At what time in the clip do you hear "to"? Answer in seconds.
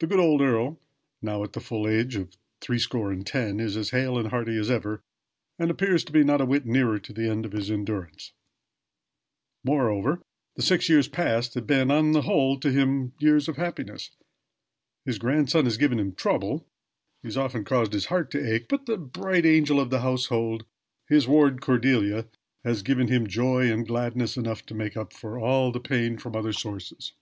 6.04-6.12, 6.98-7.14, 12.60-12.70, 18.32-18.54, 24.66-24.74